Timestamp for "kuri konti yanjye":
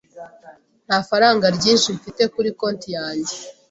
2.33-3.35